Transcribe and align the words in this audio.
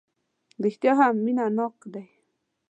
رېښتیا 0.63 0.91
هم 0.99 1.15
مینه 1.25 1.45
ناک 1.57 1.77
دی. 1.93 2.05